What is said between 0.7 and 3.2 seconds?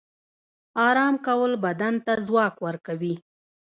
آرام کول بدن ته ځواک ورکوي